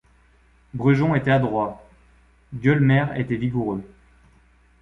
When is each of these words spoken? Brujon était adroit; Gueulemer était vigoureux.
Brujon 0.73 1.13
était 1.13 1.29
adroit; 1.29 1.87
Gueulemer 2.55 3.05
était 3.17 3.35
vigoureux. 3.35 3.83